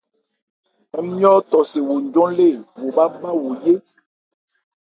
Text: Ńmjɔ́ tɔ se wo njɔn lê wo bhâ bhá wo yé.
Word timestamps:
Ńmjɔ́ 1.05 1.35
tɔ 1.49 1.57
se 1.69 1.79
wo 1.87 1.95
njɔn 2.05 2.29
lê 2.39 2.47
wo 2.79 2.87
bhâ 2.95 3.05
bhá 3.19 3.29
wo 3.41 3.49
yé. 3.63 3.73